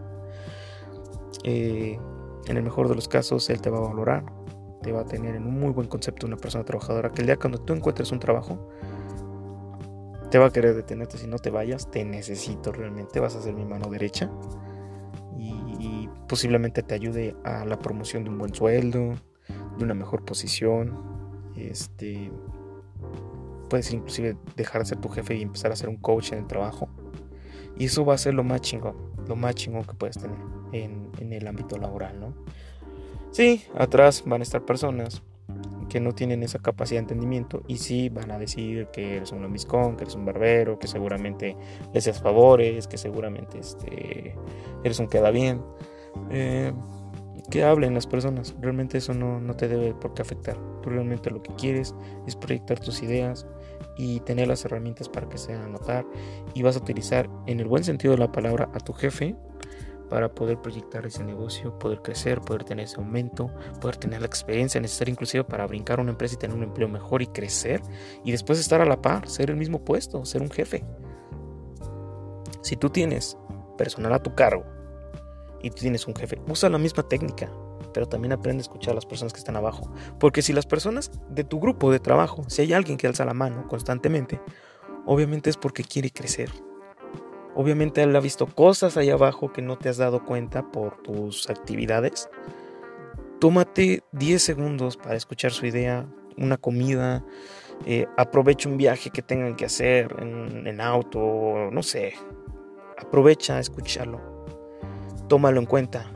Eh, 1.47 1.99
en 2.47 2.57
el 2.57 2.63
mejor 2.63 2.89
de 2.89 2.95
los 2.95 3.07
casos, 3.07 3.51
él 3.51 3.61
te 3.61 3.69
va 3.69 3.77
a 3.77 3.81
valorar, 3.81 4.25
te 4.81 4.91
va 4.91 5.01
a 5.01 5.05
tener 5.05 5.35
en 5.35 5.45
un 5.45 5.59
muy 5.59 5.71
buen 5.71 5.87
concepto 5.87 6.25
una 6.25 6.37
persona 6.37 6.63
trabajadora, 6.63 7.11
que 7.11 7.21
el 7.21 7.27
día 7.27 7.37
cuando 7.37 7.59
tú 7.59 7.73
encuentres 7.73 8.11
un 8.11 8.19
trabajo, 8.19 8.67
te 10.31 10.39
va 10.39 10.47
a 10.47 10.49
querer 10.49 10.75
detenerte 10.75 11.19
si 11.19 11.27
no 11.27 11.37
te 11.37 11.51
vayas, 11.51 11.91
te 11.91 12.03
necesito 12.03 12.71
realmente, 12.71 13.19
vas 13.19 13.35
a 13.35 13.41
ser 13.41 13.53
mi 13.53 13.63
mano 13.63 13.89
derecha 13.89 14.31
y, 15.37 16.09
posiblemente 16.27 16.81
te 16.81 16.95
ayude 16.95 17.35
a 17.43 17.65
la 17.65 17.77
promoción 17.77 18.23
de 18.23 18.31
un 18.31 18.39
buen 18.39 18.51
sueldo, 18.51 19.13
de 19.77 19.83
una 19.83 19.93
mejor 19.93 20.25
posición, 20.25 20.97
este, 21.55 22.31
puedes 23.69 23.91
inclusive 23.93 24.35
dejar 24.55 24.81
de 24.81 24.87
ser 24.87 24.97
tu 24.97 25.09
jefe 25.09 25.35
y 25.35 25.43
empezar 25.43 25.71
a 25.71 25.75
ser 25.75 25.89
un 25.89 25.97
coach 25.97 26.31
en 26.31 26.39
el 26.39 26.47
trabajo 26.47 26.89
Y 27.77 27.85
eso 27.85 28.03
va 28.03 28.15
a 28.15 28.17
ser 28.17 28.33
lo 28.33 28.43
más 28.43 28.61
chingón, 28.61 28.95
lo 29.27 29.35
más 29.35 29.53
chingón 29.53 29.83
que 29.83 29.93
puedes 29.93 30.17
tener 30.17 30.54
en, 30.71 31.09
en 31.19 31.33
el 31.33 31.47
ámbito 31.47 31.77
laboral, 31.77 32.19
¿no? 32.19 32.33
Sí, 33.31 33.65
atrás 33.75 34.23
van 34.25 34.41
a 34.41 34.43
estar 34.43 34.63
personas 34.65 35.21
que 35.89 35.99
no 35.99 36.13
tienen 36.13 36.43
esa 36.43 36.59
capacidad 36.59 36.99
de 36.99 37.03
entendimiento 37.03 37.63
y 37.67 37.77
sí 37.77 38.09
van 38.09 38.31
a 38.31 38.39
decir 38.39 38.87
que 38.91 39.17
eres 39.17 39.31
un 39.31 39.41
lambiscón, 39.41 39.95
que 39.95 40.03
eres 40.03 40.15
un 40.15 40.25
barbero, 40.25 40.79
que 40.79 40.87
seguramente 40.87 41.55
le 41.93 41.99
haces 41.99 42.19
favores, 42.19 42.87
que 42.87 42.97
seguramente 42.97 43.59
este, 43.59 44.35
eres 44.83 44.99
un 44.99 45.07
queda 45.07 45.31
bien. 45.31 45.61
Eh, 46.31 46.73
que 47.49 47.63
hablen 47.63 47.93
las 47.93 48.07
personas, 48.07 48.55
realmente 48.59 48.97
eso 48.97 49.13
no, 49.13 49.39
no 49.39 49.55
te 49.55 49.67
debe 49.67 49.93
por 49.93 50.13
qué 50.13 50.21
afectar. 50.21 50.57
Tú 50.81 50.89
realmente 50.89 51.29
lo 51.29 51.43
que 51.43 51.53
quieres 51.55 51.93
es 52.25 52.35
proyectar 52.35 52.79
tus 52.79 53.03
ideas 53.03 53.45
y 53.97 54.19
tener 54.21 54.47
las 54.47 54.65
herramientas 54.65 55.09
para 55.09 55.29
que 55.29 55.37
se 55.37 55.55
notar 55.55 56.05
y 56.53 56.63
vas 56.63 56.75
a 56.75 56.79
utilizar 56.79 57.29
en 57.45 57.59
el 57.59 57.67
buen 57.67 57.83
sentido 57.83 58.13
de 58.13 58.19
la 58.19 58.31
palabra 58.31 58.69
a 58.73 58.79
tu 58.79 58.93
jefe 58.93 59.35
para 60.09 60.33
poder 60.33 60.61
proyectar 60.61 61.05
ese 61.05 61.23
negocio, 61.23 61.77
poder 61.79 62.01
crecer, 62.01 62.41
poder 62.41 62.63
tener 62.63 62.85
ese 62.85 62.97
aumento, 62.97 63.49
poder 63.81 63.97
tener 63.97 64.21
la 64.21 64.27
experiencia 64.27 64.79
necesaria 64.79 65.11
inclusive 65.11 65.43
para 65.43 65.65
brincar 65.67 65.99
una 65.99 66.11
empresa 66.11 66.35
y 66.35 66.37
tener 66.37 66.55
un 66.55 66.63
empleo 66.63 66.87
mejor 66.87 67.21
y 67.21 67.27
crecer 67.27 67.81
y 68.23 68.31
después 68.31 68.59
estar 68.59 68.81
a 68.81 68.85
la 68.85 69.01
par, 69.01 69.27
ser 69.27 69.49
el 69.49 69.57
mismo 69.57 69.83
puesto, 69.83 70.25
ser 70.25 70.41
un 70.41 70.51
jefe. 70.51 70.83
Si 72.61 72.75
tú 72.75 72.89
tienes 72.89 73.37
personal 73.77 74.13
a 74.13 74.23
tu 74.23 74.33
cargo 74.33 74.63
y 75.61 75.69
tú 75.69 75.77
tienes 75.77 76.07
un 76.07 76.15
jefe, 76.15 76.41
usa 76.47 76.69
la 76.69 76.77
misma 76.77 77.03
técnica, 77.03 77.49
pero 77.93 78.07
también 78.07 78.33
aprende 78.33 78.61
a 78.61 78.63
escuchar 78.63 78.91
a 78.91 78.95
las 78.95 79.05
personas 79.05 79.33
que 79.33 79.39
están 79.39 79.55
abajo. 79.55 79.91
Porque 80.19 80.41
si 80.41 80.53
las 80.53 80.65
personas 80.65 81.11
de 81.29 81.43
tu 81.43 81.59
grupo 81.59 81.91
de 81.91 81.99
trabajo, 81.99 82.43
si 82.47 82.61
hay 82.61 82.73
alguien 82.73 82.97
que 82.97 83.07
alza 83.07 83.25
la 83.25 83.33
mano 83.33 83.67
constantemente, 83.67 84.41
obviamente 85.05 85.49
es 85.49 85.57
porque 85.57 85.83
quiere 85.83 86.09
crecer, 86.11 86.49
Obviamente 87.55 88.03
él 88.03 88.13
ha 88.15 88.19
visto 88.19 88.47
cosas 88.47 88.97
ahí 88.97 89.09
abajo 89.09 89.53
que 89.53 89.61
no 89.61 89.77
te 89.77 89.87
has 89.87 89.97
dado 89.97 90.25
cuenta 90.25 90.71
por 90.71 91.01
tus 91.01 91.49
actividades. 91.49 92.29
Tómate 93.39 94.03
10 94.11 94.41
segundos 94.41 94.97
para 94.97 95.15
escuchar 95.15 95.51
su 95.51 95.65
idea, 95.65 96.05
una 96.37 96.57
comida, 96.57 97.23
eh, 97.85 98.07
aprovecha 98.17 98.67
un 98.67 98.77
viaje 98.77 99.09
que 99.09 99.21
tengan 99.21 99.55
que 99.55 99.65
hacer 99.65 100.13
en, 100.19 100.67
en 100.67 100.81
auto, 100.81 101.69
no 101.71 101.81
sé. 101.81 102.13
Aprovecha 102.97 103.55
a 103.55 103.59
escucharlo. 103.61 104.19
Tómalo 105.29 105.59
en 105.59 105.65
cuenta. 105.65 106.11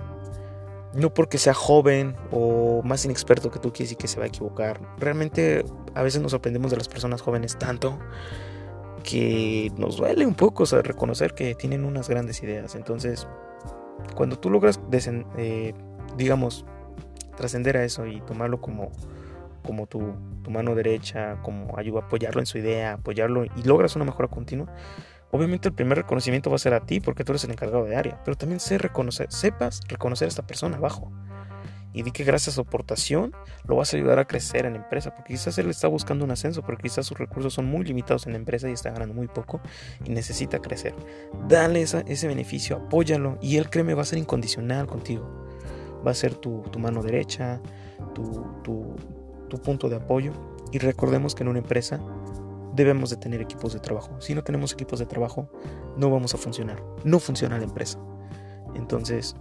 No 0.93 1.13
porque 1.13 1.37
sea 1.37 1.53
joven 1.53 2.17
o 2.31 2.81
más 2.83 3.05
inexperto 3.05 3.49
que 3.49 3.59
tú 3.59 3.71
quieres 3.71 3.93
y 3.93 3.95
que 3.95 4.07
se 4.07 4.17
va 4.17 4.25
a 4.25 4.27
equivocar. 4.27 4.81
Realmente 4.97 5.63
a 5.93 6.03
veces 6.03 6.21
nos 6.21 6.31
sorprendemos 6.31 6.71
de 6.71 6.77
las 6.77 6.89
personas 6.89 7.21
jóvenes 7.21 7.57
tanto 7.57 7.97
que 8.99 9.71
nos 9.77 9.97
duele 9.97 10.25
un 10.25 10.35
poco 10.35 10.65
reconocer 10.65 11.33
que 11.33 11.55
tienen 11.55 11.85
unas 11.85 12.09
grandes 12.09 12.41
ideas. 12.43 12.75
Entonces, 12.75 13.27
cuando 14.15 14.37
tú 14.37 14.49
logras, 14.49 14.79
eh, 15.37 15.73
digamos, 16.17 16.65
trascender 17.35 17.77
a 17.77 17.83
eso 17.83 18.05
y 18.05 18.21
tomarlo 18.21 18.61
como, 18.61 18.91
como 19.63 19.87
tu, 19.87 20.13
mano 20.49 20.73
derecha, 20.73 21.37
como 21.43 21.77
ayuda, 21.77 22.01
apoyarlo 22.01 22.39
en 22.39 22.47
su 22.47 22.57
idea, 22.57 22.93
apoyarlo 22.93 23.45
y 23.45 23.63
logras 23.63 23.95
una 23.95 24.05
mejora 24.05 24.27
continua, 24.27 24.67
obviamente 25.31 25.69
el 25.69 25.75
primer 25.75 25.99
reconocimiento 25.99 26.49
va 26.49 26.55
a 26.55 26.59
ser 26.59 26.73
a 26.73 26.85
ti 26.85 26.99
porque 26.99 27.23
tú 27.23 27.33
eres 27.33 27.43
el 27.43 27.51
encargado 27.51 27.85
de 27.85 27.95
área, 27.95 28.19
pero 28.25 28.35
también 28.35 28.59
sé 28.59 28.79
reconocer, 28.79 29.31
sepas 29.31 29.81
reconocer 29.87 30.25
a 30.25 30.29
esta 30.29 30.47
persona 30.47 30.77
abajo 30.77 31.11
y 31.93 32.03
di 32.03 32.11
que 32.11 32.23
gracias 32.23 32.53
a 32.53 32.55
su 32.55 32.61
aportación 32.61 33.33
lo 33.65 33.75
vas 33.75 33.93
a 33.93 33.97
ayudar 33.97 34.19
a 34.19 34.25
crecer 34.25 34.65
en 34.65 34.73
la 34.73 34.79
empresa, 34.79 35.13
porque 35.15 35.33
quizás 35.33 35.57
él 35.57 35.69
está 35.69 35.87
buscando 35.87 36.23
un 36.23 36.31
ascenso, 36.31 36.61
porque 36.61 36.83
quizás 36.83 37.05
sus 37.05 37.17
recursos 37.17 37.53
son 37.53 37.65
muy 37.65 37.83
limitados 37.83 38.27
en 38.27 38.33
la 38.33 38.37
empresa 38.37 38.69
y 38.69 38.73
está 38.73 38.91
ganando 38.91 39.15
muy 39.15 39.27
poco 39.27 39.59
y 40.05 40.11
necesita 40.11 40.59
crecer. 40.59 40.93
Dale 41.47 41.81
ese 41.81 42.27
beneficio, 42.27 42.77
apóyalo 42.77 43.37
y 43.41 43.57
él 43.57 43.69
créeme 43.69 43.93
va 43.93 44.03
a 44.03 44.05
ser 44.05 44.19
incondicional 44.19 44.87
contigo. 44.87 45.47
Va 46.05 46.11
a 46.11 46.15
ser 46.15 46.35
tu, 46.35 46.63
mano 46.77 47.01
derecha, 47.03 47.59
tu, 48.13 48.95
punto 49.63 49.89
de 49.89 49.97
apoyo. 49.97 50.31
Y 50.71 50.77
recordemos 50.77 51.33
que 51.33 51.43
en 51.43 51.49
una 51.49 51.59
empresa 51.59 51.99
debemos 52.75 53.09
de 53.09 53.17
tener 53.17 53.41
equipos 53.41 53.73
de 53.73 53.79
trabajo. 53.79 54.21
Si 54.21 54.35
no 54.35 54.43
tenemos 54.43 54.71
equipos 54.71 54.99
de 54.99 55.07
trabajo, 55.07 55.49
no 55.97 56.09
vamos 56.09 56.35
a 56.35 56.37
funcionar. 56.37 56.81
No 57.03 57.19
funciona 57.19 57.57
la 57.57 57.63
empresa. 57.63 57.99
Entonces, 58.75 59.35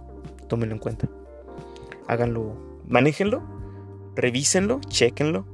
tómenlo 0.47 0.73
en 0.73 0.79
cuenta 0.79 1.07
háganlo, 2.09 2.55
manéjenlo, 2.87 3.43
revísenlo, 4.15 4.81
chequenlo. 4.87 5.45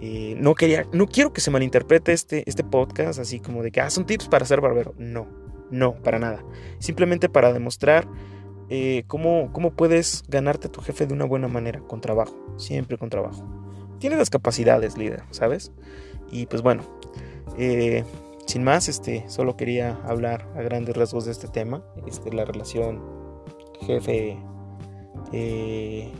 Eh, 0.00 0.36
no, 0.38 0.54
quería, 0.54 0.86
no 0.92 1.08
quiero 1.08 1.32
que 1.32 1.40
se 1.40 1.50
malinterprete 1.50 2.12
este, 2.12 2.44
este 2.46 2.62
podcast 2.62 3.18
así 3.18 3.40
como 3.40 3.64
de 3.64 3.72
que 3.72 3.80
ah, 3.80 3.90
son 3.90 4.06
tips 4.06 4.28
para 4.28 4.46
ser 4.46 4.60
barbero. 4.60 4.94
No, 4.96 5.26
no, 5.70 5.94
para 5.94 6.20
nada. 6.20 6.44
Simplemente 6.78 7.28
para 7.28 7.52
demostrar 7.52 8.06
eh, 8.70 9.02
cómo, 9.08 9.50
cómo 9.52 9.72
puedes 9.72 10.22
ganarte 10.28 10.68
a 10.68 10.72
tu 10.72 10.80
jefe 10.80 11.06
de 11.06 11.14
una 11.14 11.24
buena 11.24 11.48
manera, 11.48 11.80
con 11.80 12.00
trabajo, 12.00 12.36
siempre 12.56 12.96
con 12.96 13.10
trabajo. 13.10 13.44
Tienes 13.98 14.20
las 14.20 14.30
capacidades, 14.30 14.96
líder, 14.96 15.24
¿sabes? 15.32 15.72
Y 16.30 16.46
pues 16.46 16.62
bueno, 16.62 16.84
eh, 17.58 18.04
sin 18.46 18.62
más, 18.62 18.88
este, 18.88 19.28
solo 19.28 19.56
quería 19.56 19.98
hablar 20.04 20.48
a 20.54 20.62
grandes 20.62 20.96
rasgos 20.96 21.24
de 21.24 21.32
este 21.32 21.48
tema, 21.48 21.82
este, 22.06 22.32
la 22.32 22.44
relación 22.44 23.02
jefe 23.80 24.38
eh, 25.32 26.10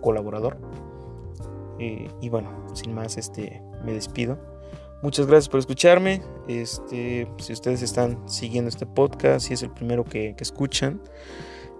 colaborador. 0.00 0.56
Eh, 1.78 2.08
y 2.20 2.28
bueno, 2.28 2.50
sin 2.74 2.94
más, 2.94 3.16
este, 3.16 3.62
me 3.84 3.92
despido. 3.92 4.38
Muchas 5.02 5.26
gracias 5.26 5.48
por 5.48 5.60
escucharme. 5.60 6.22
Este, 6.48 7.28
si 7.38 7.52
ustedes 7.52 7.82
están 7.82 8.28
siguiendo 8.28 8.68
este 8.68 8.86
podcast, 8.86 9.46
si 9.46 9.54
es 9.54 9.62
el 9.62 9.70
primero 9.70 10.04
que, 10.04 10.34
escuchan, 10.38 11.00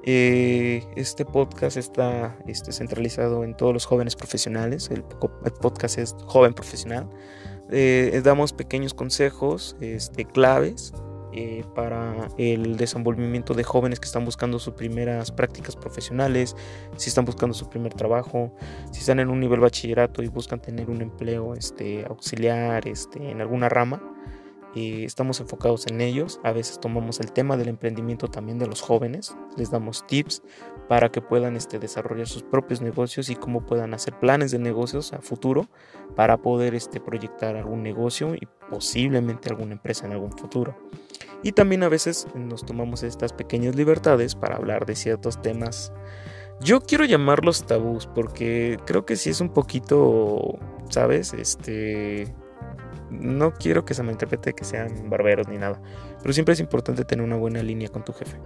eh, 0.02 0.84
este 0.96 1.24
podcast 1.24 1.76
está 1.76 2.36
este, 2.46 2.72
centralizado 2.72 3.44
en 3.44 3.56
todos 3.56 3.72
los 3.72 3.86
jóvenes 3.86 4.16
profesionales. 4.16 4.90
El, 4.90 5.04
podcast 5.04 5.98
es 5.98 6.14
Joven 6.26 6.52
Profesional. 6.52 7.08
damos 8.22 8.52
pequeños 8.52 8.92
consejos, 8.92 9.76
este, 9.80 10.24
claves 10.26 10.92
eh, 11.36 11.64
para 11.74 12.28
el 12.38 12.76
desenvolvimiento 12.76 13.54
de 13.54 13.64
jóvenes 13.64 13.98
que 13.98 14.06
están 14.06 14.24
buscando 14.24 14.60
sus 14.60 14.74
primeras 14.74 15.32
prácticas 15.32 15.74
profesionales, 15.74 16.54
si 16.96 17.08
están 17.08 17.24
buscando 17.24 17.54
su 17.54 17.68
primer 17.68 17.92
trabajo, 17.92 18.54
si 18.92 19.00
están 19.00 19.18
en 19.18 19.28
un 19.30 19.40
nivel 19.40 19.58
bachillerato 19.58 20.22
y 20.22 20.28
buscan 20.28 20.60
tener 20.60 20.88
un 20.90 21.02
empleo 21.02 21.54
este, 21.54 22.04
auxiliar 22.08 22.86
este, 22.86 23.30
en 23.30 23.40
alguna 23.40 23.68
rama. 23.68 24.00
Eh, 24.76 25.02
estamos 25.04 25.40
enfocados 25.40 25.88
en 25.88 26.00
ellos. 26.00 26.38
A 26.44 26.52
veces 26.52 26.78
tomamos 26.78 27.18
el 27.18 27.32
tema 27.32 27.56
del 27.56 27.66
emprendimiento 27.68 28.28
también 28.28 28.60
de 28.60 28.68
los 28.68 28.80
jóvenes. 28.80 29.36
Les 29.56 29.72
damos 29.72 30.06
tips 30.06 30.40
para 30.88 31.10
que 31.10 31.20
puedan 31.20 31.56
este, 31.56 31.80
desarrollar 31.80 32.28
sus 32.28 32.44
propios 32.44 32.80
negocios 32.80 33.28
y 33.28 33.34
cómo 33.34 33.66
puedan 33.66 33.92
hacer 33.92 34.18
planes 34.20 34.52
de 34.52 34.60
negocios 34.60 35.12
a 35.12 35.20
futuro 35.20 35.68
para 36.14 36.36
poder 36.36 36.76
este, 36.76 37.00
proyectar 37.00 37.56
algún 37.56 37.82
negocio 37.82 38.36
y 38.36 38.46
posiblemente 38.70 39.48
alguna 39.48 39.72
empresa 39.72 40.06
en 40.06 40.12
algún 40.12 40.32
futuro. 40.32 40.76
Y 41.44 41.52
también 41.52 41.82
a 41.82 41.90
veces 41.90 42.26
nos 42.34 42.64
tomamos 42.64 43.02
estas 43.02 43.34
pequeñas 43.34 43.76
libertades 43.76 44.34
para 44.34 44.56
hablar 44.56 44.86
de 44.86 44.96
ciertos 44.96 45.40
temas. 45.42 45.92
Yo 46.60 46.80
quiero 46.80 47.04
llamarlos 47.04 47.66
tabús 47.66 48.06
porque 48.06 48.78
creo 48.86 49.04
que 49.04 49.16
sí 49.16 49.28
es 49.28 49.42
un 49.42 49.50
poquito, 49.50 50.58
¿sabes? 50.88 51.34
Este... 51.34 52.34
No 53.10 53.52
quiero 53.52 53.84
que 53.84 53.92
se 53.92 54.02
me 54.02 54.10
interprete 54.10 54.54
que 54.54 54.64
sean 54.64 55.08
barberos 55.08 55.46
ni 55.46 55.58
nada, 55.58 55.80
pero 56.20 56.32
siempre 56.32 56.54
es 56.54 56.60
importante 56.60 57.04
tener 57.04 57.24
una 57.24 57.36
buena 57.36 57.62
línea 57.62 57.88
con 57.90 58.02
tu 58.04 58.12
jefe. 58.14 58.38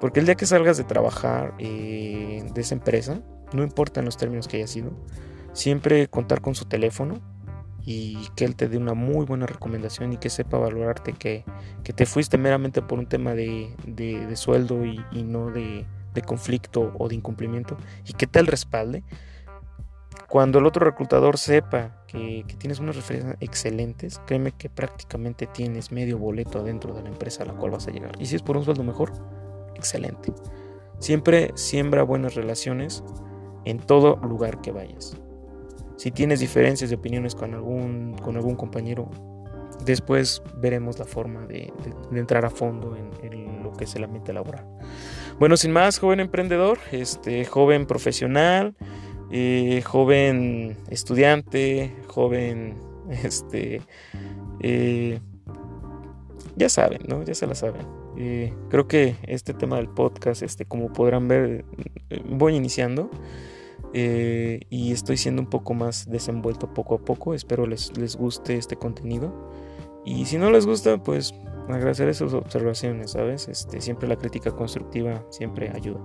Porque 0.00 0.20
el 0.20 0.26
día 0.26 0.36
que 0.36 0.46
salgas 0.46 0.78
de 0.78 0.84
trabajar 0.84 1.54
eh, 1.58 2.46
de 2.54 2.60
esa 2.60 2.76
empresa, 2.76 3.20
no 3.52 3.64
importa 3.64 4.00
en 4.00 4.06
los 4.06 4.16
términos 4.16 4.46
que 4.46 4.58
haya 4.58 4.68
sido, 4.68 4.92
siempre 5.52 6.08
contar 6.08 6.40
con 6.40 6.54
su 6.54 6.66
teléfono 6.66 7.20
y 7.84 8.28
que 8.36 8.44
él 8.44 8.56
te 8.56 8.68
dé 8.68 8.76
una 8.76 8.94
muy 8.94 9.24
buena 9.24 9.46
recomendación 9.46 10.12
y 10.12 10.16
que 10.18 10.30
sepa 10.30 10.58
valorarte 10.58 11.12
que, 11.12 11.44
te 11.82 12.06
fuiste 12.06 12.38
meramente 12.38 12.82
por 12.82 12.98
un 12.98 13.06
tema 13.06 13.34
de, 13.34 13.74
sueldo 14.34 14.84
y, 14.84 15.02
no 15.22 15.50
de, 15.50 15.86
conflicto 16.26 16.92
o 16.98 17.08
de 17.08 17.14
incumplimiento 17.14 17.76
y 18.06 18.12
que 18.12 18.26
te 18.26 18.42
respalde. 18.42 19.02
Cuando 20.28 20.60
el 20.60 20.66
otro 20.66 20.84
reclutador 20.84 21.38
sepa 21.38 22.04
que, 22.06 22.44
tienes 22.58 22.78
unas 22.78 22.94
referencias 22.94 23.36
excelentes, 23.40 24.20
créeme 24.26 24.52
que 24.52 24.68
prácticamente 24.68 25.46
tienes 25.46 25.90
medio 25.90 26.18
boleto 26.18 26.60
adentro 26.60 26.94
de 26.94 27.02
la 27.02 27.08
empresa 27.08 27.42
a 27.42 27.46
la 27.46 27.54
cual 27.54 27.72
vas 27.72 27.88
a 27.88 27.90
llegar. 27.90 28.12
Y 28.20 28.26
si 28.26 28.36
es 28.36 28.42
por 28.42 28.56
un 28.56 28.64
sueldo 28.64 28.84
mejor, 28.84 29.12
excelente. 29.74 30.32
Siempre 31.00 31.50
siembra 31.54 32.02
buenas 32.02 32.34
relaciones 32.34 33.02
en 33.64 33.78
todo 33.78 34.16
lugar 34.16 34.60
que 34.60 34.70
vayas. 34.70 35.16
Si 36.00 36.10
tienes 36.10 36.40
diferencias 36.40 36.88
de 36.88 36.96
opiniones 36.96 37.34
con 37.34 37.52
algún, 37.52 38.16
con 38.22 38.34
algún 38.34 38.56
compañero, 38.56 39.10
después 39.84 40.42
veremos 40.56 40.98
la 40.98 41.04
forma 41.04 41.46
de, 41.46 41.74
entrar 42.10 42.46
a 42.46 42.48
fondo 42.48 42.96
en, 42.96 43.62
lo 43.62 43.74
que 43.74 43.84
es 43.84 43.94
el 43.96 44.04
ambiente 44.04 44.32
laboral. 44.32 44.64
Bueno, 45.38 45.58
sin 45.58 45.72
más, 45.72 45.98
joven 45.98 46.20
emprendedor, 46.20 46.78
este, 46.90 47.44
joven 47.44 47.84
profesional, 47.84 48.74
eh, 49.30 49.82
joven 49.84 50.78
estudiante, 50.88 51.94
joven, 52.06 52.78
este, 53.10 53.82
eh, 54.60 55.20
ya 56.56 56.70
saben, 56.70 57.02
¿no? 57.08 57.24
Ya 57.24 57.34
se 57.34 57.46
la 57.46 57.54
saben. 57.54 57.86
Eh, 58.16 58.54
creo 58.70 58.88
que 58.88 59.16
este 59.24 59.52
tema 59.52 59.76
del 59.76 59.90
podcast, 59.90 60.40
este, 60.40 60.64
como 60.64 60.94
podrán 60.94 61.28
ver, 61.28 61.66
voy 62.24 62.56
iniciando 62.56 63.10
eh, 63.92 64.60
y 64.70 64.92
estoy 64.92 65.16
siendo 65.16 65.42
un 65.42 65.50
poco 65.50 65.74
más 65.74 66.08
desenvuelto 66.08 66.72
poco 66.72 66.94
a 66.94 66.98
poco. 66.98 67.34
Espero 67.34 67.66
les, 67.66 67.96
les 67.96 68.16
guste 68.16 68.56
este 68.56 68.76
contenido. 68.76 69.32
Y 70.04 70.24
si 70.26 70.38
no 70.38 70.50
les 70.50 70.66
gusta, 70.66 71.02
pues 71.02 71.34
agradecer 71.68 72.12
sus 72.14 72.32
observaciones, 72.34 73.12
¿sabes? 73.12 73.48
Este, 73.48 73.80
siempre 73.80 74.08
la 74.08 74.16
crítica 74.16 74.50
constructiva 74.50 75.24
siempre 75.30 75.70
ayuda. 75.74 76.00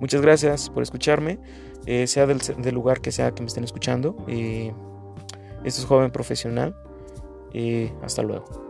Muchas 0.00 0.20
gracias 0.20 0.68
por 0.70 0.82
escucharme, 0.82 1.38
eh, 1.86 2.06
sea 2.06 2.26
del, 2.26 2.40
del, 2.40 2.74
lugar 2.74 3.00
que 3.00 3.12
sea 3.12 3.32
que 3.32 3.42
me 3.42 3.46
estén 3.46 3.64
escuchando. 3.64 4.16
esto 4.28 4.74
es 5.64 5.84
Joven 5.84 6.10
Profesional. 6.10 6.76
hasta 8.02 8.22
luego. 8.22 8.67